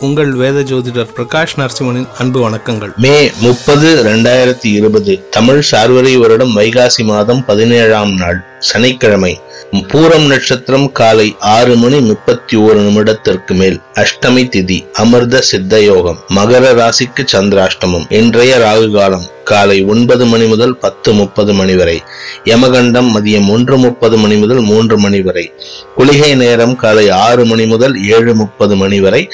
உங்கள் 0.00 0.32
வேத 0.32 0.60
ஜோதிடர் 0.60 1.12
பிரகாஷ் 1.16 1.54
நரசிம்மனின் 1.56 2.08
அன்பு 2.18 2.50
வணக்கங்கள். 2.50 2.96
மே 2.96 3.30
முப்பது 3.40 4.02
ரெண்டாயிரத்தி 4.04 4.66
இருபது 4.72 5.28
தமிழ் 5.30 5.62
சார்வரி 5.70 6.16
வருடம் 6.16 6.56
வைகாசி 6.56 7.04
மாதம் 7.04 7.44
பதினேழாம் 7.44 8.14
நாள் 8.14 8.44
சனிக்கிழமை. 8.58 9.40
பூரம் 9.72 10.26
நட்சத்திரம் 10.26 10.92
காலை 10.92 11.36
ஆறு 11.38 11.76
மணி 11.76 12.00
முப்பத்தி 12.00 12.56
ஓரு 12.56 12.80
நிமிடத்திற்கு 12.80 13.54
மேல். 13.54 13.80
அஷ்டமி 13.94 14.42
திதி 14.48 14.86
அமிர்த 14.92 15.40
சித்த 15.40 15.80
யோகம் 15.80 16.18
மகர 16.34 16.74
ராசிக்கு 16.80 17.24
சந்திராஷ்டமம். 17.32 18.12
இன்றைய 18.12 18.58
ராகு 18.58 18.92
காலம் 18.92 19.24
காலை 19.44 19.84
ஒன்பது 19.84 20.26
மணி 20.26 20.44
முதல் 20.44 20.76
பத்து 20.76 21.12
முப்பது 21.12 21.54
மணி 21.54 21.74
வரை. 21.74 22.02
யமகண்டம் 22.44 23.10
மதியம் 23.16 23.48
ஒன்று 23.48 23.78
முப்பது 23.78 24.16
மணி 24.16 24.36
முதல் 24.36 24.60
மூன்று 24.60 24.98
மணி 24.98 25.20
வரை. 25.20 25.52
குளிகை 25.96 26.34
நேரம் 26.34 26.76
காலை 26.76 27.10
ஆறு 27.10 27.44
மணி 27.44 27.66
முதல் 27.66 28.04
ஏழு 28.06 28.34
முப்பது 28.34 28.76
மணி 28.76 29.00
வரை. 29.00 29.30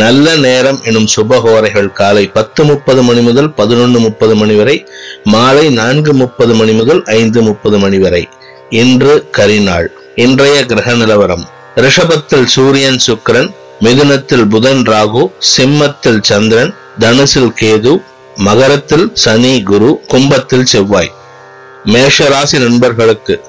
நல்ல 0.00 0.36
நேரம் 0.36 0.78
எனும் 0.84 1.06
சுபகோரைகள் 1.16 1.92
காலை 1.92 2.26
பத்து 2.26 2.64
முப்பது 2.64 3.02
மணி 3.02 3.20
முதல் 3.20 3.54
பதினொன்று 3.54 3.98
முப்பது 3.98 4.34
மணி 4.34 4.54
வரை 4.54 4.86
மாலை 5.24 5.70
நான்கு 5.70 6.12
முப்பது 6.14 6.54
மணி 6.54 6.72
முதல் 6.72 7.02
ஐந்து 7.04 7.42
முப்பது 7.42 7.78
மணி 7.78 7.98
வரை. 7.98 8.28
இன்று 8.70 9.28
கரிநாள். 9.36 9.86
இன்றைய 10.14 10.66
கிரக 10.66 10.94
நிலவரம். 10.94 11.44
ரிஷபத்தில் 11.76 12.44
சூரியன் 12.44 13.00
சுக்கரன் 13.06 13.50
மிதுனத்தில் 13.80 14.48
புதன் 14.48 14.82
ராகு 14.82 15.30
சிம்மத்தில் 15.56 16.22
சந்திரன் 16.22 16.74
தனுசில் 17.00 17.52
கேது 17.60 18.02
மகரத்தில் 18.36 19.10
சனி 19.14 19.62
குரு 19.62 20.00
கும்பத்தில் 20.06 20.64
செவ்வாய். 20.64 21.12
மேஷராசி 21.86 22.58
நண்பர்களுக்கு 22.58 23.44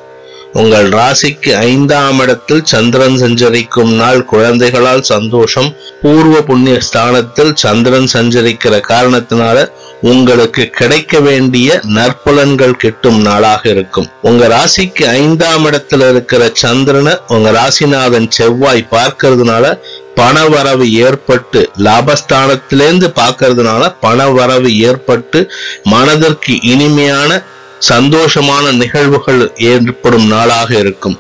உங்கள் 0.54 0.90
ராசிக்கு 0.92 1.56
ஐந்தாம் 1.56 2.20
இடத்தில் 2.20 2.64
சந்திரன் 2.64 3.18
சஞ்சரிக்கும் 3.18 3.94
நாள் 3.94 4.26
குழந்தைகளால் 4.26 5.02
சந்தோஷம் 5.02 5.76
பூர்வ 6.02 6.42
புண்ணிய 6.42 6.80
ஸ்தானத்தில் 6.80 7.56
சந்திரன் 7.56 8.08
சஞ்சரிக்கிற 8.14 8.80
காரணத்தினால 8.88 9.58
உங்களுக்கு 10.02 10.70
கிடைக்க 10.70 11.20
வேண்டிய 11.20 11.82
நற்பலன்கள் 11.84 12.72
கிட்டும் 12.72 13.22
நாளாக 13.22 13.70
இருக்கும். 13.70 14.10
உங்க 14.22 14.48
ராசிக்கு 14.48 15.08
ஐந்தாம் 15.08 15.66
இடத்துல 15.66 16.10
இருக்கிற 16.10 16.52
சந்திரனை 16.54 17.18
உங்க 17.28 17.52
ராசிநாதன் 17.52 18.30
செவ்வாய் 18.30 18.88
பார்க்கறதுனால 18.92 19.80
பணவரவு 20.16 20.92
ஏற்பட்டு 20.92 21.70
லாபஸ்தானத்திலேருந்து 21.86 23.08
பார்க்கறதுனால 23.16 23.96
பணவரவு 24.02 24.78
ஏற்பட்டு 24.78 25.52
மனதிற்கு 25.84 26.60
இனிமையான 26.64 27.42
சந்தோஷமான 27.90 28.72
நிகழ்வுகள் 28.72 29.52
ஏற்படும் 29.56 30.28
நாளாக 30.28 30.78
இருக்கும். 30.78 31.18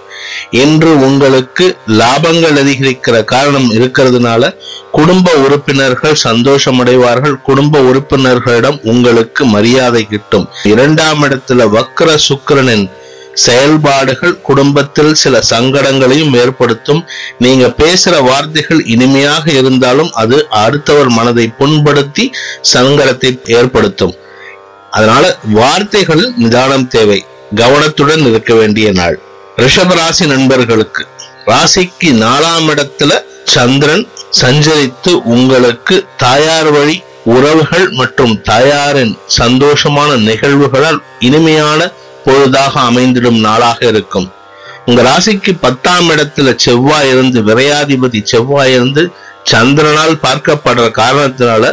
இன்று 0.49 1.01
உங்களுக்கு 1.01 1.77
லாபங்கள் 1.87 2.57
அதிகரிக்கிற 2.61 3.23
காரணம் 3.23 3.71
இருக்கிறதுனால 3.71 4.55
குடும்ப 4.91 5.31
உறுப்பினர்கள் 5.33 6.17
சந்தோஷமடைவார்கள். 6.23 7.41
குடும்ப 7.41 7.79
உறுப்பினர்களிடம் 7.79 8.79
உங்களுக்கு 8.83 9.45
மரியாதை 9.45 10.07
கிட்டும். 10.07 10.47
இரண்டாம் 10.63 11.23
இடத்துல 11.23 11.67
வக்கர 11.77 12.17
சுக்கிரனின் 12.27 12.89
செயல்பாடுகள் 13.33 14.41
குடும்பத்தில் 14.41 15.13
சில 15.13 15.39
சங்கடங்களையும் 15.49 16.33
ஏற்படுத்தும். 16.33 17.05
நீங்க 17.37 17.73
பேசுற 17.77 18.23
வார்த்தைகள் 18.23 18.85
இனிமையாக 18.85 19.51
இருந்தாலும் 19.51 20.11
அது 20.11 20.47
அடுத்தவர் 20.49 21.09
மனதை 21.09 21.51
புண்படுத்தி 21.59 22.31
சங்கடத்தை 22.73 23.31
ஏற்படுத்தும். 23.43 24.13
அதனால 24.93 25.37
வார்த்தைகள் 25.43 26.23
நிதானம் 26.37 26.87
தேவை 26.87 27.19
கவனத்துடன் 27.55 28.23
இருக்க 28.25 28.53
வேண்டிய 28.53 28.91
நாள். 28.91 29.17
ரிஷப 29.57 29.93
ராசி 29.93 30.25
நண்பர்களுக்கு 30.25 31.03
ராசிக்கு 31.45 32.09
நாலாம் 32.23 32.67
இடத்துல 32.69 33.11
சந்திரன் 33.45 34.05
சஞ்சரித்து 34.41 35.11
உங்களுக்கு 35.33 35.95
தாயார் 36.17 36.71
வழி 36.71 36.95
உறவுகள் 37.25 37.87
மற்றும் 37.91 38.41
தாயாரின் 38.41 39.13
சந்தோஷமான 39.39 40.15
நிகழ்வுகளால் 40.17 40.99
இனிமையான 41.19 41.91
பொழுதாக 42.25 42.73
அமைந்திடும் 42.89 43.39
நாளாக 43.39 43.79
இருக்கும். 43.85 44.27
உங்க 44.85 45.01
ராசிக்கு 45.01 45.51
பத்தாம் 45.61 46.09
இடத்துல 46.09 46.55
செவ்வாய் 46.55 47.09
இருந்து 47.09 47.41
விரையாதிபதி 47.41 48.21
செவ்வாய் 48.23 48.73
இருந்து 48.73 49.03
சந்திரனால் 49.51 50.15
பார்க்கப்படுற 50.25 50.85
காரணத்தினால 51.01 51.63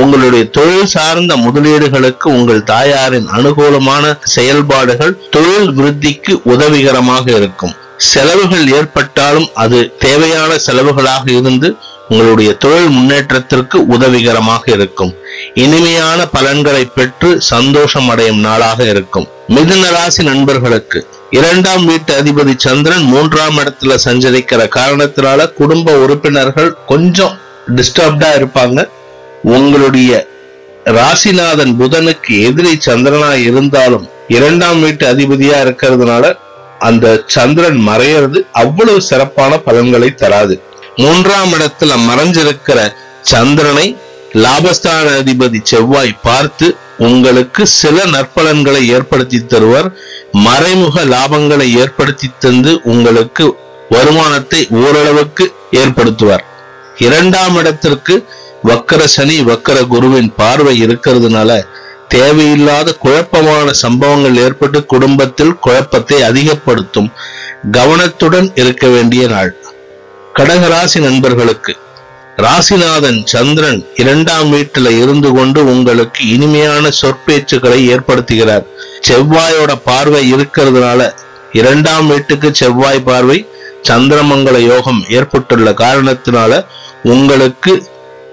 உங்களுடைய 0.00 0.44
தொழில் 0.56 0.90
சார்ந்த 0.94 1.32
முதலீடுகளுக்கு 1.36 2.26
உங்கள் 2.36 2.62
தாயாரின் 2.64 3.28
அனுகூலமான 3.36 4.04
செயல்பாடுகள் 4.34 5.18
தொழில் 5.30 5.70
விருத்திக்கு 5.78 6.32
உதவிகரமாக 6.54 7.26
இருக்கும். 7.38 7.74
செலவுகள் 7.96 8.66
ஏற்பட்டாலும் 8.78 9.48
அது 9.54 9.78
தேவையான 9.98 10.52
செலவுகளாக 10.66 11.26
இருந்து 11.30 11.68
உங்களுடைய 12.08 12.50
தொழில் 12.54 12.88
முன்னேற்றத்திற்கு 12.88 13.86
உதவிகரமாக 13.86 14.64
இருக்கும். 14.72 15.12
இனிமையான 15.64 16.26
பலன்களை 16.26 16.84
பெற்று 16.84 17.30
சந்தோஷம் 17.40 18.08
அடையும் 18.08 18.40
நாளாக 18.40 18.84
இருக்கும். 18.84 19.28
மிதுன 19.48 19.84
ராசி 19.90 20.22
நண்பர்களுக்கு 20.22 20.98
இரண்டாம் 21.30 21.84
வீட்டு 21.84 22.12
அதிபதி 22.22 22.54
சந்திரன் 22.56 23.06
மூன்றாம் 23.12 23.56
இடத்துல 23.58 23.94
சஞ்சரிக்கிற 24.04 24.60
காரணத்தினால 24.78 25.46
குடும்ப 25.52 25.96
உறுப்பினர்கள் 26.04 26.70
கொஞ்சம் 26.86 27.34
டிஸ்டர்ப்டா 27.76 28.30
இருப்பாங்க. 28.40 28.88
உங்களுடைய 29.52 30.10
ராசிநாதன் 30.84 31.74
புதனுக்கு 31.80 32.34
எதிரி 32.48 32.72
சந்திரனா 32.86 33.32
இருந்தாலும் 33.48 34.08
இரண்டாம் 34.28 34.80
வீட்டு 34.80 35.04
அதிபதியா 35.12 35.58
இருக்கிறதுனால 35.66 36.24
அந்த 36.78 37.24
சந்திரன் 37.26 37.80
மறையிறது 37.88 38.38
அவ்வளவு 38.52 39.00
சிறப்பான 39.00 39.58
பலன்களை 39.58 40.14
தராது. 40.14 40.54
மூன்றாம் 40.96 41.52
இடத்துல 41.52 41.92
மறைஞ்சிருக்கிற 42.08 42.78
சந்திரனை 43.22 43.96
லாபஸ்தான 44.34 45.06
அதிபதி 45.20 45.58
செவ்வாய் 45.62 46.18
பார்த்து 46.22 46.76
உங்களுக்கு 46.98 47.66
சில 47.66 48.04
நற்பலன்களை 48.04 48.82
ஏற்படுத்தி 48.86 49.38
தருவார். 49.38 49.88
மறைமுக 50.46 51.04
லாபங்களை 51.04 51.68
ஏற்படுத்தி 51.82 52.30
தந்து 52.38 52.80
உங்களுக்கு 52.84 53.56
வருமானத்தை 53.90 54.60
ஓரளவுக்கு 54.70 55.44
ஏற்படுத்துவார். 55.70 56.44
இரண்டாம் 56.98 57.56
இடத்திற்கு 57.56 58.14
வக்கர 58.68 59.04
சனி 59.06 59.36
வக்கர 59.40 59.78
குருவின் 59.86 60.30
பார்வை 60.36 60.74
இருக்கிறதுனால 60.86 61.50
தேவையில்லாத 62.08 62.88
குழப்பமான 62.94 63.72
சம்பவங்கள் 63.72 64.36
ஏற்பட்டு 64.36 64.86
குடும்பத்தில் 64.86 65.58
குழப்பத்தை 65.58 66.22
அதிகப்படுத்தும் 66.22 67.08
கவனத்துடன் 67.70 68.48
இருக்க 68.54 68.86
வேண்டிய 68.88 69.28
நாள். 69.28 69.50
கடகராசி 70.34 71.00
நண்பர்களுக்கு 71.00 71.72
ராசிநாதன் 72.36 73.18
சந்திரன் 73.24 73.80
இரண்டாம் 73.94 74.52
வீட்டுல 74.52 74.88
இருந்து 75.02 75.30
கொண்டு 75.32 75.60
உங்களுக்கு 75.64 76.26
இனிமையான 76.26 76.90
சொற்பேச்சுக்களை 77.00 77.80
ஏற்படுத்துகிறார். 77.94 78.64
செவ்வாயோட 79.08 79.72
பார்வை 79.84 80.22
இருக்கிறதுனால 80.34 81.00
இரண்டாம் 81.52 82.06
வீட்டுக்கு 82.06 82.48
செவ்வாய் 82.54 83.02
பார்வை 83.02 83.38
சந்திரமங்கல 83.88 84.58
யோகம் 84.72 85.02
ஏற்பட்டுள்ள 85.08 85.70
காரணத்தினால 85.70 86.52
உங்களுக்கு 87.14 87.72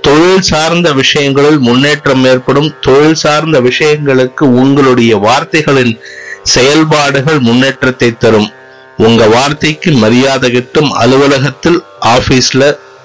தொழில் 0.05 0.47
சார்ந்த 0.51 0.87
விஷயங்களில் 0.99 1.59
முன்னேற்றம் 1.59 2.23
ஏற்படும். 2.31 2.69
தொழில் 2.81 3.19
சார்ந்த 3.23 3.57
விஷயங்களுக்கு 3.59 4.43
உங்களுடைய 4.61 5.13
வார்த்தைகளின் 5.27 5.93
செயல்பாடுகள் 6.53 7.39
முன்னேற்றத்தை 7.39 8.09
தரும். 8.17 8.49
உங்க 8.97 9.27
வார்த்தைக்கு 9.27 9.91
மரியாதை 10.03 10.49
கிட்டும். 10.51 10.89
அலுவலகத்தில் 11.03 11.79
ஆபீஸ்ல 12.15 12.63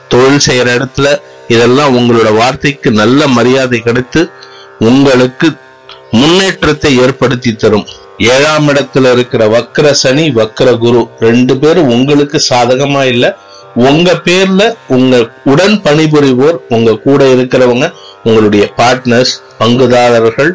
தொழில் 0.08 0.44
செய்யற 0.46 0.68
இடத்துல 0.78 1.08
இதெல்லாம் 1.48 1.94
உங்களோட 1.98 2.28
வார்த்தைக்கு 2.36 2.90
நல்ல 3.02 3.26
மரியாதை 3.36 3.78
கிடைத்து 3.80 4.22
உங்களுக்கு 4.90 5.48
முன்னேற்றத்தை 6.20 6.90
ஏற்படுத்தி 7.04 7.52
தரும். 7.54 7.86
ஏழாம் 8.34 8.68
இடத்துல 8.68 9.10
இருக்கிற 9.12 9.42
வக்கர 9.54 9.86
சனி 10.02 10.24
வக்கர 10.30 10.68
குரு 10.84 11.00
ரெண்டு 11.26 11.54
பேரும் 11.56 11.90
உங்களுக்கு 11.96 12.38
சாதகமா 12.50 13.02
இல்லை 13.12 13.30
உங்க 13.76 14.12
பேர்ல 14.24 14.74
உங்க 14.88 15.28
உடன் 15.44 15.80
பணிபுரிவோர் 15.82 16.58
உங்க 16.68 16.94
கூட 16.94 17.24
இருக்கிறவங்க 17.24 17.92
உங்களுடைய 18.24 18.72
பார்ட்னர்ஸ் 18.76 19.34
பங்குதாரர்கள் 19.58 20.52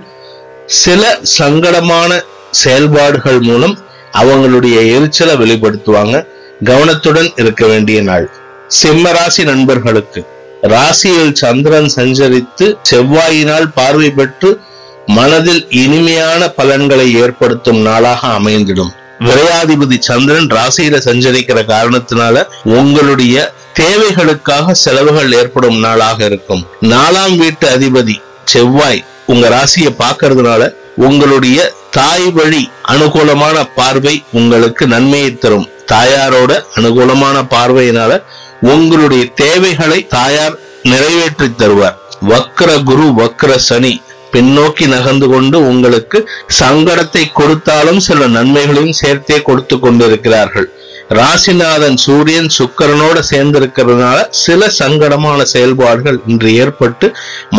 சில 0.65 1.19
சங்கடமான 1.39 2.21
செயல்பாடுகள் 2.51 3.39
மூலம் 3.39 3.77
அவங்களுடைய 4.13 4.77
எரிச்சலை 4.95 5.35
வெளிப்படுத்துவாங்க. 5.35 6.25
கவனத்துடன் 6.63 7.29
இருக்க 7.35 7.68
வேண்டிய 7.68 8.01
நாள். 8.01 8.29
சிம்ம 8.68 9.12
ராசி 9.12 9.44
நண்பர்களுக்கு 9.44 10.25
ராசியில் 10.62 11.33
சந்திரன் 11.33 11.91
சஞ்சரித்து 11.95 12.75
செவ்வாயினால் 12.89 13.67
பார்வை 13.74 14.09
பெற்று 14.09 14.59
மனதில் 15.06 15.67
இனிமையான 15.69 16.47
பலன்களை 16.50 17.13
ஏற்படுத்தும் 17.13 17.81
நாளாக 17.81 18.27
அமைந்திடும். 18.27 18.91
விரையாதிபதி 19.25 19.97
சந்திரன் 20.00 20.50
ராசியில 20.50 21.00
சஞ்சரிக்கிற 21.06 21.59
காரணத்தினால 21.65 22.35
உங்களுடைய 22.63 23.35
தேவைகளுக்காக 23.73 24.73
செலவுகள் 24.83 25.31
ஏற்படும் 25.31 25.79
நாளாக 25.79 26.25
இருக்கும். 26.25 26.63
நாலாம் 26.81 27.35
வீட்டு 27.38 27.68
அதிபதி 27.68 28.15
செவ்வாய் 28.45 29.06
உங்க 29.25 29.45
ராசியை 29.50 29.91
பார்க்கறதுனால 30.00 30.62
உங்களுடைய 31.07 31.59
தாய் 31.91 32.29
வழி 32.31 32.63
அனுகூலமான 32.83 33.57
பார்வை 33.75 34.15
உங்களுக்கு 34.31 34.88
நன்மையை 34.88 35.31
தரும். 35.38 35.69
தாயாரோட 35.91 36.51
அனுகூலமான 36.75 37.38
பார்வையினால 37.50 38.12
உங்களுடைய 38.74 39.24
தேவைகளை 39.35 40.07
தாயார் 40.07 40.56
நிறைவேற்றி 40.83 41.47
தருவார். 41.57 41.97
வக்ர 42.29 42.69
குரு 42.83 43.06
வக்ர 43.19 43.51
சனி 43.67 43.94
பின்னோக்கி 44.33 44.85
நகர்ந்து 44.93 45.27
கொண்டு 45.27 45.57
உங்களுக்கு 45.69 46.19
சங்கடத்தை 46.59 47.23
கொடுத்தாலும் 47.39 47.99
சில 48.07 48.27
நன்மைகளையும் 48.35 48.99
சேர்த்தே 49.01 49.37
கொடுத்து 49.49 49.77
கொண்டிருக்கிறார்கள். 49.79 50.67
ராசிநாதன் 51.19 51.97
சூரியன் 52.03 52.49
சுக்கரனோட 52.57 53.17
சேர்ந்திருக்கிறதுனால 53.31 54.17
சில 54.45 54.69
சங்கடமான 54.79 55.39
செயல்பாடுகள் 55.53 56.19
இன்று 56.27 56.49
ஏற்பட்டு 56.63 57.07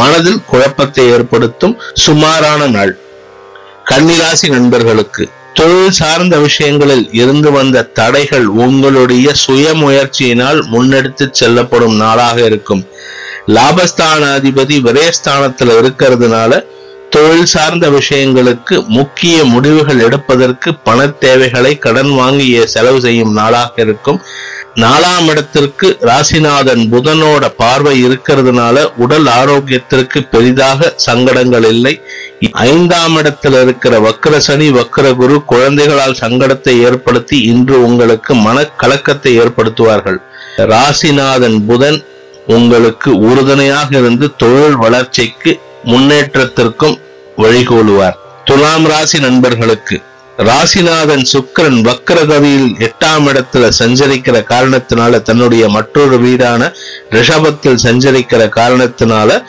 மனதில் 0.01 0.41
குழப்பத்தை 0.51 1.05
ஏற்படுத்தும் 1.17 1.77
சுமாரான 2.05 2.69
நாள். 2.77 2.95
கன்னிராசி 3.91 4.49
நண்பர்களுக்கு 4.57 5.25
தொழில் 5.59 5.97
சார்ந்த 5.99 6.35
விஷயங்களில் 6.39 7.05
இருந்து 7.13 7.51
வந்த 7.51 7.87
தடைகள் 7.99 8.47
உங்களுடைய 8.65 9.29
சுய 9.45 9.75
முயற்சியினால் 9.83 10.61
முன்னெடுத்து 10.73 11.25
செல்லப்படும் 11.41 11.97
நாளாக 12.03 12.37
இருக்கும். 12.51 12.83
லாபஸ்தானாதிபதி 13.49 14.77
விரயஸ்தானத்துல 14.87 15.77
இருக்கிறதுனால 15.83 16.65
தொழில் 17.11 17.47
சார்ந்த 17.47 17.91
விஷயங்களுக்கு 17.91 18.89
முக்கிய 18.89 19.45
முடிவுகள் 19.45 19.99
எடுப்பதற்கு 19.99 20.75
பண 20.75 21.07
தேவைகளை 21.07 21.79
கடன் 21.79 22.11
வாங்கி 22.11 22.67
செலவு 22.67 23.01
செய்யும் 23.01 23.33
நாளாக 23.33 23.73
இருக்கும். 23.77 24.21
நாலாம் 24.77 25.27
இடத்திற்கு 25.29 25.99
ராசிநாதன் 26.01 26.83
புதனோட 26.93 27.49
பார்வை 27.57 28.05
இருக்கிறதுனால 28.05 28.85
உடல் 28.97 29.27
ஆரோக்கியத்திற்கு 29.27 30.21
பெரிதாக 30.31 30.93
சங்கடங்கள் 30.97 31.65
இல்லை. 31.65 32.01
ஐந்தாம் 32.51 33.17
இடத்துல 33.17 33.61
இருக்கிற 33.63 33.99
வக்கர 33.99 34.39
சனி 34.39 34.71
வக்கர 34.71 35.15
குரு 35.15 35.45
குழந்தைகளால் 35.45 36.21
சங்கடத்தை 36.21 36.81
ஏற்படுத்தி 36.81 37.41
இன்று 37.43 37.85
உங்களுக்கு 37.85 38.35
மனக்கலக்கத்தை 38.35 39.33
ஏற்படுத்துவார்கள். 39.43 40.19
ராசிநாதன் 40.57 41.67
புதன் 41.67 42.05
உங்களுக்கு 42.47 43.19
உறுதுணையாக 43.19 43.99
இருந்து 43.99 44.37
தொழில் 44.37 44.77
வளர்ச்சிக்கு 44.77 45.61
முன்னேற்றத்திற்கும் 45.85 47.01
வழிகோலுவார். 47.37 48.17
துலாம் 48.45 48.87
ராசி 48.87 49.19
நண்பர்களுக்கு 49.19 50.03
ராசிநாதன் 50.39 51.25
சுக்கரன் 51.33 51.81
வக்கரகவியில் 51.89 52.71
எட்டாம் 52.79 53.27
இடத்துல 53.27 53.71
சஞ்சரிக்கிற 53.79 54.45
காரணத்தினால 54.45 55.23
தன்னுடைய 55.23 55.69
மற்றொரு 55.69 56.19
வீடான 56.19 56.73
ரிஷபத்தில் 57.11 57.83
சஞ்சரிக்கிற 57.83 58.49
காரணத்தினால 58.49 59.45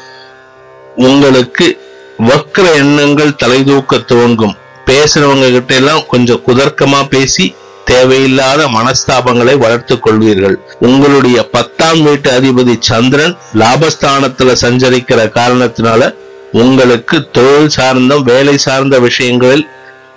உங்களுக்கு 0.96 1.80
வக்கர 2.20 2.74
எண்ணங்கள் 2.74 3.36
தலை 3.36 3.64
தூக்க 3.64 3.98
துவங்கும். 3.98 4.56
பேசுறவங்க 4.86 5.52
கிட்ட 5.52 5.74
எல்லாம் 5.76 6.06
கொஞ்சம் 6.08 6.42
குதர்க்கமா 6.48 7.08
பேசி 7.10 7.56
தேவையில்லாத 7.86 8.62
மனஸ்தாபங்களை 8.68 9.58
வளர்த்துக் 9.58 10.04
கொள்வீர்கள். 10.06 10.56
உங்களுடைய 10.80 11.50
பத்தாம் 11.56 12.02
வீட்டு 12.04 12.30
அதிபதி 12.32 12.76
சந்திரன் 12.80 13.36
லாபஸ்தானத்துல 13.62 14.56
சஞ்சரிக்கிற 14.62 15.20
காரணத்தினால 15.40 16.16
உங்களுக்கு 16.52 17.30
தொழில் 17.32 17.70
சார்ந்த 17.70 18.16
வேலை 18.18 18.58
சார்ந்த 18.58 19.00
விஷயங்களில் 19.00 19.66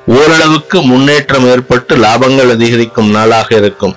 ஓரளவுக்கு 0.06 0.82
முன்னேற்றம் 0.82 1.46
ஏற்பட்டு 1.52 1.96
லாபங்கள் 1.96 2.50
அதிகரிக்கும் 2.50 3.10
நாளாக 3.10 3.48
இருக்கும். 3.56 3.94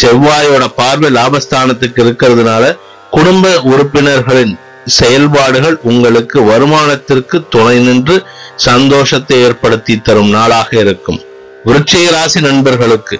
செவ்வாயோட 0.00 0.64
பார்வை 0.76 1.10
லாபஸ்தானத்துக்கு 1.12 2.00
இருக்கிறதுனால 2.04 2.76
குடும்ப 3.10 3.60
உறுப்பினர்களின் 3.62 4.54
செயல்பாடுகள் 4.86 5.76
உங்களுக்கு 5.82 6.40
வருமானத்திற்கு 6.40 7.36
துணை 7.48 7.76
நின்று 7.78 8.16
சந்தோஷத்தை 8.56 9.36
ஏற்படுத்தி 9.42 10.00
தரும் 10.00 10.28
நாளாக 10.28 10.80
இருக்கும். 10.80 11.20
விருச்சிக 11.66 12.10
ராசி 12.10 12.40
நண்பர்களுக்கு 12.40 13.16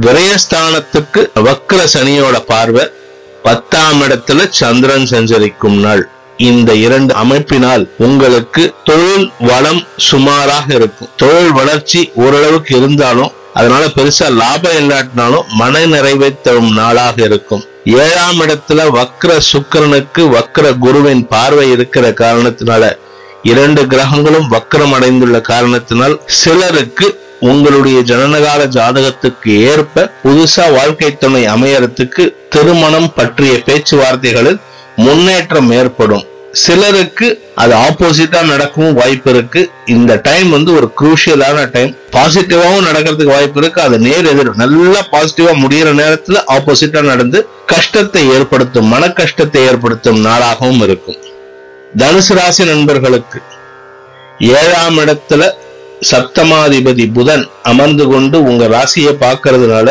விரயஸ்தானத்துக்கு 0.00 1.20
வக்கர 1.46 1.80
சனியோட 1.92 2.36
பார்வை 2.46 2.84
பத்தாம் 3.42 4.00
இடத்துல 4.02 4.46
சந்திரன் 4.50 5.06
சஞ்சரிக்கும் 5.06 5.78
நாள். 5.80 6.02
இந்த 6.36 6.74
இரண்டு 6.74 7.14
அமைப்பினால் 7.14 7.84
உங்களுக்கு 7.98 8.74
தொழில் 8.84 9.32
வளம் 9.40 9.80
சுமாராக 9.96 10.66
இருக்கும். 10.74 11.08
தொழில் 11.16 11.52
வளர்ச்சி 11.52 12.10
ஓரளவுக்கு 12.14 12.76
இருந்தாலும் 12.76 13.32
அதனால 13.54 13.84
பெருசா 13.86 14.26
லாபம் 14.32 14.76
இல்லாட்டினாலும் 14.80 15.48
மன 15.60 15.84
நிறைவை 15.86 16.30
தரும் 16.42 16.72
நாளாக 16.72 17.22
இருக்கும். 17.24 17.64
ஏழாம் 17.84 18.40
இடத்துல 18.40 18.80
வக்ர 18.98 19.38
சுக்கரனுக்கு 19.52 20.22
வக்ர 20.36 20.78
குருவின் 20.78 21.26
பார்வை 21.28 21.70
இருக்கிற 21.70 22.06
காரணத்தினால 22.22 22.84
இரண்டு 23.42 23.86
கிரகங்களும் 23.86 24.50
வக்கரம் 24.50 24.92
அடைந்துள்ள 24.92 25.40
காரணத்தினால் 25.40 26.20
சிலருக்கு 26.26 27.20
உங்களுடைய 27.40 28.00
ஜனனகால 28.00 28.66
ஜாதகத்துக்கு 28.66 29.60
ஏற்ப 29.60 30.12
புதுசா 30.24 30.74
வாழ்க்கை 30.74 31.16
துணை 31.16 31.46
அமையறதுக்கு 31.46 32.34
திருமணம் 32.48 33.12
பற்றிய 33.14 33.62
பேச்சுவார்த்தைகளில் 33.64 34.60
முன்னேற்றம் 34.96 35.70
ஏற்படும். 35.70 36.24
சிலருக்கு 36.52 37.42
அது 37.54 37.74
ஆப்போசிட்டா 37.74 38.44
நடக்கவும் 38.44 38.94
வாய்ப்பு 38.94 39.30
இருக்கு. 39.30 39.70
இந்த 39.86 40.20
டைம் 40.22 40.50
வந்து 40.50 40.74
ஒரு 40.74 40.92
குரூஷியலான 41.00 41.70
டைம் 41.70 41.96
பாசிட்டிவாவும் 42.12 42.86
நடக்கிறதுக்கு 42.88 43.24
வாய்ப்பு 43.24 43.60
இருக்கு. 43.60 43.82
அது 43.82 43.98
நேர் 43.98 44.26
எதிர். 44.26 44.54
நல்லா 44.54 45.06
பாசிட்டிவா 45.12 45.54
முடியிற 45.64 45.92
நேரத்துல 46.02 46.42
ஆப்போசிட்டா 46.46 47.02
நடந்து 47.02 47.48
கஷ்டத்தை 47.66 48.30
ஏற்படுத்தும் 48.30 48.86
மன 48.86 49.12
கஷ்டத்தை 49.12 49.62
ஏற்படுத்தும் 49.62 50.24
நாளாகவும் 50.24 50.82
இருக்கும். 50.82 51.16
தனுசு 52.00 52.34
ராசி 52.38 52.64
நண்பர்களுக்கு 52.64 53.38
ஏழாம் 54.60 54.98
இடத்துல 55.02 55.42
சப்தமாதிபதி 56.10 57.04
புதன் 57.12 57.44
அமர்ந்து 57.62 58.04
கொண்டு 58.06 58.36
உங்க 58.42 58.64
ராசியை 58.66 59.12
பார்க்கறதுனால 59.22 59.88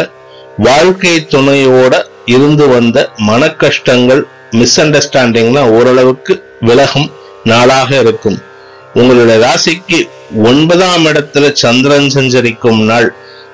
வாழ்க்கை 0.58 1.14
துணையோட 1.32 1.94
இருந்து 2.26 2.68
வந்த 2.68 2.98
மன 3.30 3.50
கஷ்டங்கள் 3.64 4.22
மிஸ் 4.52 4.78
அண்டர்ஸ்டாண்டிங்லாம் 4.82 5.72
ஓரளவுக்கு 5.78 6.34
விலகும் 6.60 7.10
நாளாக 7.44 7.90
இருக்கும். 8.00 8.38
உங்களுடைய 8.94 9.38
ராசிக்கு 9.48 10.00
ஒன்பதாம் 10.44 11.06
இடத்துல 11.06 11.52
சந்திரன் 11.64 12.10
சஞ்சரிக்கும் 12.10 12.82
நாள் 12.84 13.10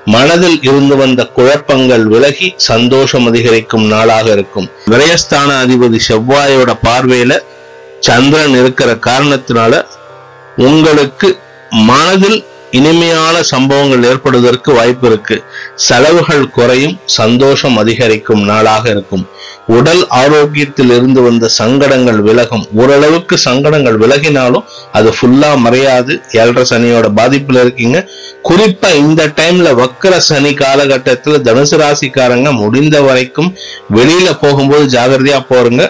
மனதில் 0.06 0.60
இருந்து 0.62 0.96
வந்த 0.96 1.22
குழப்பங்கள் 1.38 2.06
விலகி 2.06 2.48
சந்தோஷம் 2.70 3.26
அதிகரிக்கும் 3.26 3.88
நாளாக 3.88 4.26
இருக்கும். 4.32 4.70
விரயஸ்தான 4.92 5.50
அதிபதி 5.64 6.00
செவ்வாயோட 6.10 6.72
பார்வையில 6.88 7.34
சந்திரன் 8.08 8.56
இருக்கிற 8.62 8.90
காரணத்தினால 9.08 9.74
உங்களுக்கு 10.70 11.30
மனதில் 11.90 12.40
இனிமையான 12.78 13.36
சம்பவங்கள் 13.44 14.06
ஏற்படுவதற்கு 14.10 14.70
வாய்ப்பு 14.74 15.08
இருக்கு. 15.08 15.36
செலவுகள் 15.88 16.50
குறையும் 16.50 16.96
சந்தோஷம் 17.06 17.76
அதிகரிக்கும் 17.78 18.44
நாளாக 18.44 18.90
இருக்கும். 18.90 19.26
உடல் 19.68 20.02
ஆரோக்கியத்தில் 20.22 20.92
இருந்து 20.96 21.22
வந்த 21.22 21.48
சங்கடங்கள் 21.58 22.22
விலகும். 22.22 22.66
ஓரளவுக்கு 22.82 23.38
சங்கடங்கள் 23.38 23.98
விலகினாலும் 24.04 24.66
அது 24.92 25.12
ஃபுல்லா 25.18 25.52
மறையாது. 25.66 26.16
ஏழரை 26.32 26.64
சனியோட 26.72 27.10
பாதிப்புல 27.20 27.62
இருக்கீங்க. 27.66 28.00
குறிப்பா 28.50 28.90
இந்த 29.04 29.28
டைம்ல 29.42 29.70
வக்கர 29.82 30.16
சனி 30.30 30.54
காலகட்டத்துல 30.64 31.42
தனுசு 31.50 31.78
ராசிக்காரங்க 31.84 32.52
முடிந்த 32.62 33.02
வரைக்கும் 33.02 33.52
வெளியில 33.98 34.30
போகும்போது 34.42 34.86
ஜாகிரதையா 34.98 35.42
போறங்க 35.52 35.84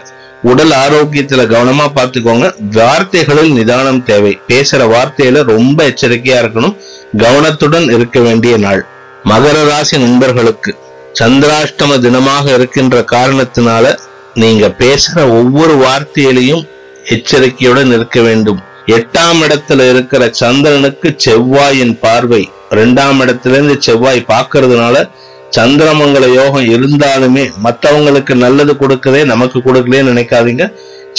உடல் 0.43 0.69
ஆரோக்கியத்துல 0.69 1.43
கவனமா 1.45 1.85
பார்த்துக்கோங்க. 1.95 2.53
வார்த்தைகளில் 2.71 3.53
நிதானம் 3.53 4.03
தேவை. 4.03 4.39
பேசுற 4.47 4.95
வார்த்தையில 4.95 5.43
ரொம்ப 5.43 5.87
எச்சரிக்கையா 5.87 6.37
இருக்கணும். 6.41 6.75
கவனத்துடன் 7.17 7.83
இருக்க 7.83 8.19
வேண்டிய 8.19 8.57
நாள். 8.57 8.85
மகர 9.25 9.67
ராசி 9.67 9.97
நண்பர்களுக்கு 9.97 10.75
சந்திராஷ்டம 11.19 11.97
தினமாக 11.97 12.53
இருக்கின்ற 12.53 13.05
காரணத்தினால 13.11 13.97
நீங்க 14.33 14.67
பேசுற 14.67 15.17
ஒவ்வொரு 15.17 15.75
வார்த்தையிலையும் 15.75 16.67
எச்சரிக்கையுடன் 17.05 17.87
இருக்க 17.87 18.21
வேண்டும். 18.21 18.59
எட்டாம் 18.85 19.41
இடத்துல 19.41 19.89
இருக்கிற 19.89 20.29
சந்திரனுக்கு 20.31 21.15
செவ்வாயின் 21.25 21.97
பார்வை 21.99 22.51
இரண்டாம் 22.69 23.21
இடத்துல 23.21 23.49
இருந்து 23.49 23.81
செவ்வாய் 23.81 24.25
பார்க்கறதுனால 24.27 25.09
சந்திரமங்கல 25.55 26.25
யோகம் 26.33 26.67
இருந்தாலுமே 26.75 27.43
மற்றவங்களுக்கு 27.63 28.33
நல்லது 28.33 28.77
கொடுக்கவே 28.77 29.23
நமக்கு 29.23 29.59
கொடுக்கலே 29.59 29.99
நினைக்காதீங்க. 30.09 30.65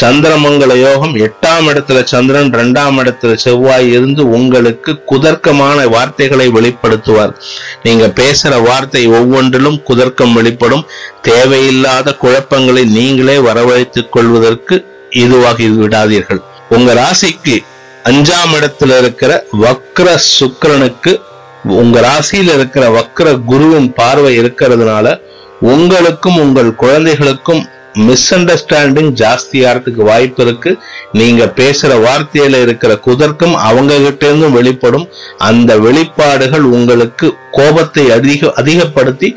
சந்திரமங்கல 0.01 0.77
யோகம் 0.77 1.15
எட்டாம் 1.17 1.67
இடத்துல 1.71 2.03
சந்திரன் 2.03 2.53
இரண்டாம் 2.53 2.97
இடத்துல 2.99 3.35
செவ்வாய் 3.35 3.93
இருந்து 3.93 4.31
உங்களுக்கு 4.31 4.93
குதர்க்கமான 5.11 5.89
வார்த்தைகளை 5.89 6.49
வெளிப்படுத்துவார். 6.49 7.35
நீங்க 7.83 8.07
பேசுற 8.07 8.63
வார்த்தை 8.63 9.07
ஒவ்வொன்றிலும் 9.07 9.79
குதர்க்கம் 9.89 10.33
வெளிப்படும். 10.33 10.87
தேவையில்லாத 11.23 12.15
குழப்பங்களை 12.15 12.85
நீங்களே 12.85 13.37
வரவழைத்துக் 13.39 14.11
கொள்வதற்கு 14.11 14.87
இதுவாகி 15.11 15.69
விடாதீர்கள். 15.83 16.43
உங்க 16.71 16.95
ராசிக்கு 16.95 17.57
அஞ்சாம் 18.05 18.55
இடத்துல 18.59 18.99
இருக்கிற 18.99 19.47
வக்ர 19.63 20.09
சுக்கரனுக்கு 20.39 21.21
உங்க 21.69 22.01
ராசியில 22.01 22.55
இருக்கிற 22.55 22.85
வக்கர 22.89 23.45
குருவின் 23.45 23.93
பார்வை 23.93 24.39
இருக்கிறதுனால 24.39 25.21
உங்களுக்கும் 25.61 26.37
உங்கள் 26.37 26.75
குழந்தைகளுக்கும் 26.75 27.69
மிஸ் 27.93 28.35
அண்டர்ஸ்டாண்டிங் 28.35 29.11
ஜாஸ்தியாகிறதுக்கு 29.21 30.03
வாய்ப்பு 30.11 30.43
இருக்கு. 30.45 30.79
நீங்க 31.13 31.53
பேசுற 31.57 31.93
வார்த்தையில 32.07 32.61
இருக்கிற 32.63 32.99
குதர்க்கம் 33.07 33.55
அவங்க 33.55 33.99
கிட்ட 33.99 34.27
இருந்தும் 34.27 34.53
வெளிப்படும். 34.53 35.09
அந்த 35.39 35.79
வெளிப்பாடுகள் 35.79 36.61
உங்களுக்கு 36.61 37.35
கோபத்தை 37.51 38.11
அதிக 38.11 38.53
அதிகப்படுத்தி 38.53 39.37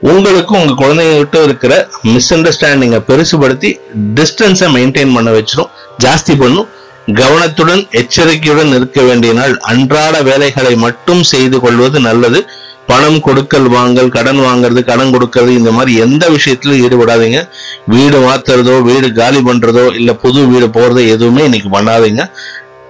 உங்களுக்கும் 0.00 0.60
உங்க 0.60 0.86
குழந்தைகிட்ட 0.86 1.42
இருக்கிற 1.42 1.88
மிஸ் 2.02 2.34
அண்டர்ஸ்டாண்டிங்கை 2.34 3.00
பெருசுபடுத்தி 3.08 3.80
டிஸ்டன்ஸை 4.14 4.68
மெயின்டைன் 4.76 5.14
பண்ண 5.14 5.30
வச்சிடும் 5.30 5.70
ஜாஸ்தி 6.04 6.38
பண்ணும். 6.38 6.68
கவனத்துடன் 7.12 7.86
எச்சரிக்கையுடன் 7.90 8.74
இருக்க 8.74 9.02
வேண்டிய 9.02 9.32
நாள் 9.32 9.58
அன்றாட 9.58 10.22
வேலைகளை 10.22 10.76
மட்டும் 10.76 11.22
செய்து 11.22 11.60
கொள்வது 11.60 12.00
நல்லது. 12.00 12.46
பணம் 12.86 13.20
கொடுக்கல் 13.20 13.68
வாங்கல் 13.68 14.08
கடன் 14.08 14.38
வாங்குறது 14.38 14.80
கடன் 14.84 15.12
கொடுக்கறது 15.14 15.48
இந்த 15.48 15.72
மாதிரி 15.72 15.98
எந்த 15.98 16.28
விஷயத்திலும் 16.28 16.80
ஈடுபடாதீங்க. 16.84 17.48
வீடு 17.86 18.18
மாத்துறதோ 18.18 18.82
வீடு 18.82 19.12
காலி 19.12 19.38
பண்றதோ 19.38 19.94
இல்ல 19.94 20.14
புது 20.14 20.46
வீடு 20.46 20.66
போறதோ 20.66 21.08
எதுவுமே 21.08 21.44
இன்னைக்கு 21.44 21.68
பண்ணாதீங்க. 21.68 22.30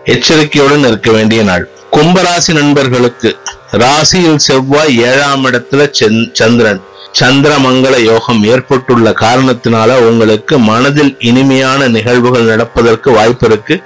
எச்சரிக்கையுடன் 0.04 0.86
இருக்க 0.86 1.10
வேண்டிய 1.10 1.42
நாள். 1.42 1.68
கும்பராசி 1.92 2.52
நண்பர்களுக்கு 2.52 3.38
ராசியில் 3.78 4.38
செவ்வாய் 4.38 4.98
ஏழாம் 4.98 5.46
இடத்துல 5.46 5.92
செந்- 6.00 6.32
சந்திரன். 6.32 6.80
சந்திரமங்கல 7.20 8.02
யோகம் 8.02 8.44
ஏற்பட்டுள்ள 8.44 9.10
காரணத்தினால 9.10 9.94
உங்களுக்கு 9.94 10.58
மனதில் 10.58 11.16
இனிமையான 11.18 11.88
நிகழ்வுகள் 11.88 12.42
நடப்பதற்கு 12.42 13.10
வாய்ப்பு 13.10 13.46
இருக்கு. 13.46 13.82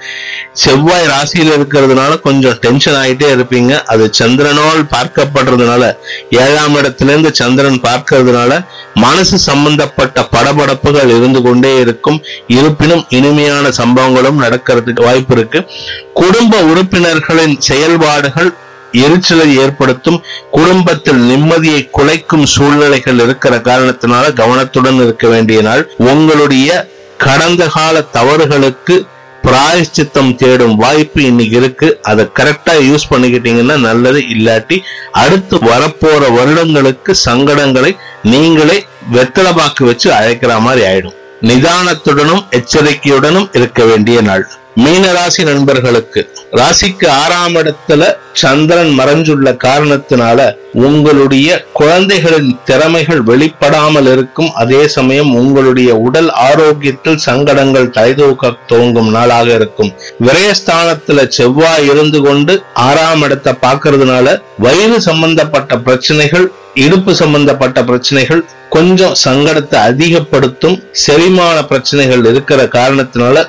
செவ்வாய் 0.53 1.05
ராசியில் 1.05 1.51
இருக்கிறதுனால 1.51 2.19
கொஞ்சம் 2.19 2.51
டென்ஷன் 2.51 2.93
ஆகிட்டே 2.93 3.29
இருப்பீங்க. 3.33 3.83
அது 3.83 4.09
சந்திரனால் 4.19 4.87
பார்க்கப்படுறதுனால 4.89 5.97
ஏழாம் 6.31 6.75
இடத்திலிருந்து 6.75 7.35
சந்திரன் 7.35 7.81
பார்க்கறதுனால 7.81 8.65
மனசு 8.93 9.37
சம்பந்தப்பட்ட 9.37 10.27
படபடப்புகள் 10.31 11.17
இருந்து 11.17 11.41
கொண்டே 11.41 11.79
இருக்கும். 11.79 12.23
இருப்பினும் 12.47 13.05
இனிமையான 13.09 13.67
சம்பவங்களும் 13.67 14.41
நடக்கிறதுக்கு 14.41 15.03
வாய்ப்பு 15.03 15.35
இருக்கு. 15.35 15.65
குடும்ப 16.13 16.61
உறுப்பினர்களின் 16.61 17.59
செயல்பாடுகள் 17.59 18.53
எரிச்சலை 18.91 19.57
ஏற்படுத்தும் 19.57 20.23
குடும்பத்தில் 20.51 21.21
நிம்மதியை 21.29 21.89
குலைக்கும் 21.97 22.43
சூழ்நிலைகள் 22.43 23.19
இருக்கிற 23.19 23.57
காரணத்தினால 23.57 24.33
கவனத்துடன் 24.33 24.95
இருக்க 24.95 25.27
வேண்டிய 25.27 25.61
நாள். 25.61 25.91
உங்களுடைய 25.97 26.89
கடந்த 27.17 27.67
கால 27.67 28.01
தவறுகளுக்கு 28.01 29.07
பிராயச்சித்தம் 29.43 30.35
தேடும் 30.35 30.75
வாய்ப்பு 30.75 31.23
இன்னைக்கு 31.23 31.57
இருக்கு. 31.57 31.99
அதை 32.01 32.29
கரெக்டா 32.39 32.73
யூஸ் 32.73 33.09
பண்ணிக்கிட்டீங்கன்னா 33.09 33.77
நல்லது. 33.77 34.19
இல்லாட்டி 34.19 34.79
அடுத்து 35.11 35.57
வரப்போற 35.57 36.33
வருடங்களுக்கு 36.33 37.15
சங்கடங்களை 37.25 37.95
நீங்களே 38.23 38.85
வெத்தலபாக்கு 39.13 39.83
வச்சு 39.83 40.13
அழைக்கிற 40.13 40.59
மாதிரி 40.59 40.87
ஆயிடும். 40.87 41.17
நிதானத்துடனும் 41.41 42.45
எச்சரிக்கையுடனும் 42.51 43.49
இருக்க 43.53 43.85
வேண்டிய 43.85 44.21
நாள். 44.21 44.49
மீனராசி 44.83 45.43
நண்பர்களுக்கு 45.49 46.21
ராசிக்கு 46.59 47.07
ஆறாம் 47.21 47.55
இடத்துல 47.55 48.01
சந்திரன் 48.41 48.91
மறைஞ்சுள்ள 48.99 49.47
காரணத்தினால 49.63 50.39
உங்களுடைய 50.85 51.47
குழந்தைகளின் 51.79 52.51
திறமைகள் 52.65 53.21
வெளிப்படாமல் 53.21 54.09
இருக்கும். 54.13 54.49
அதே 54.53 54.81
சமயம் 54.95 55.31
உங்களுடைய 55.33 55.89
உடல் 56.07 56.29
ஆரோக்கியத்தில் 56.47 57.19
சங்கடங்கள் 57.27 57.91
தலைதூக்க 57.97 58.53
துவங்கும் 58.71 59.11
நாளாக 59.11 59.47
இருக்கும். 59.53 59.91
விரயஸ்தானத்துல 60.25 61.27
செவ்வாய் 61.37 61.87
இருந்து 61.91 62.21
கொண்டு 62.21 62.55
ஆறாம் 62.87 63.23
இடத்தை 63.27 63.53
பார்க்கறதுனால 63.65 64.37
வயிறு 64.65 64.99
சம்பந்தப்பட்ட 65.09 65.77
பிரச்சனைகள் 65.87 66.47
இடுப்பு 66.85 67.13
சம்பந்தப்பட்ட 67.23 67.79
பிரச்சனைகள் 67.83 68.43
கொஞ்சம் 68.69 69.15
சங்கடத்தை 69.27 69.77
அதிகப்படுத்தும் 69.91 70.77
செரிமான 71.05 71.57
பிரச்சனைகள் 71.71 72.25
இருக்கிற 72.25 72.61
காரணத்தினால 72.77 73.45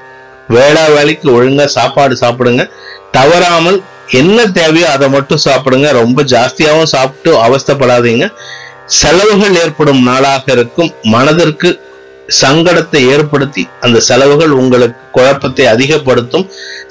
வேளா 0.55 0.85
வேலைக்கு 0.97 1.27
ஒழுங்கா 1.37 1.67
சாப்பாடு 1.79 2.15
சாப்பிடுங்க. 2.21 2.63
தவறாமல் 3.17 3.79
என்ன 4.21 4.47
தேவையோ 4.59 4.89
அதை 4.95 5.09
மட்டும் 5.09 5.45
சாப்பிடுங்க. 5.45 5.89
ரொம்ப 6.01 6.23
ஜாஸ்தியாவும் 6.33 6.93
சாப்பிட்டு 6.95 7.31
அவஸ்தப்படாதீங்க. 7.47 8.27
செலவுகள் 9.01 9.59
ஏற்படும் 9.65 10.03
நாளாக 10.03 10.53
இருக்கும். 10.57 10.91
மனதிற்கு 11.17 11.69
சங்கடத்தை 12.41 13.01
ஏற்படுத்தி 13.15 13.69
அந்த 13.81 14.01
செலவுகள் 14.01 14.51
உங்களுக்கு 14.51 15.01
குழப்பத்தை 15.13 15.67
அதிகப்படுத்தும் 15.67 16.51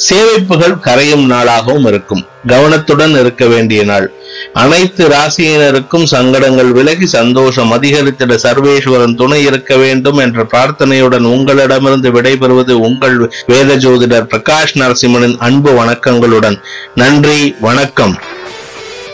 சேமிப்புகள் 0.09 0.75
கரையும் 0.79 1.25
நாளாகவும் 1.31 1.87
இருக்கும். 1.87 2.25
கவனத்துடன் 2.47 3.15
இருக்க 3.19 3.45
வேண்டிய 3.45 3.83
நாள். 3.83 4.11
அனைத்து 4.53 5.07
ராசியினருக்கும் 5.07 6.03
சங்கடங்கள் 6.03 6.71
விலகி 6.71 7.07
சந்தோஷம் 7.07 7.71
அதிகரித்திட 7.71 8.37
சர்வேஸ்வரன் 8.43 9.15
துணை 9.15 9.43
இருக்க 9.43 9.75
வேண்டும் 9.75 10.17
என்ற 10.17 10.43
பிரார்த்தனையுடன் 10.43 11.23
உங்களிடமிருந்து 11.23 12.11
விடைபெறுவது 12.11 12.71
உங்கள் 12.71 13.31
வேத 13.45 13.75
ஜோதிடர் 13.75 14.29
பிரகாஷ் 14.33 14.75
நரசிம்மனின் 14.75 15.37
அன்பு 15.37 15.83
வணக்கங்களுடன். 15.83 16.57
நன்றி 16.95 17.55
வணக்கம். 17.59 18.17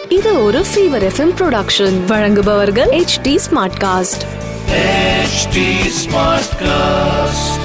இது 0.09 0.43
ஒரு 0.43 0.63
ஃபீவர் 0.71 1.05
எஃப்எம் 1.11 1.35
ப்ரொடக்ஷன் 1.41 2.05
வழங்குபவர்கள் 2.07 2.89
H 2.89 3.21
D 3.21 3.39
smartcast 3.83 4.44
H 4.69 5.47
smartcast. 6.55 7.64